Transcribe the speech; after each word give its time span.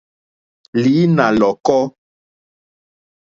Lǐnà 0.81 1.25
lɔ̀kɔ́. 1.39 1.81